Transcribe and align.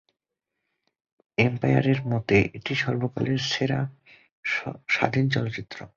Empire 1.37 1.85
এর 1.87 1.99
মতে 2.07 2.37
এটি 2.53 2.73
"সর্বকালের 2.75 3.39
সেরা 3.51 3.79
স্বাধীন 4.87 5.25
চলচ্চিত্র"। 5.29 5.77